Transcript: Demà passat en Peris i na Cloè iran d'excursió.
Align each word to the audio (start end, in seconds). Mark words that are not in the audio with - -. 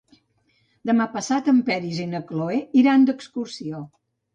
Demà 0.91 1.07
passat 1.17 1.53
en 1.55 1.61
Peris 1.69 2.03
i 2.07 2.11
na 2.17 2.25
Cloè 2.33 2.59
iran 2.85 3.11
d'excursió. 3.11 3.89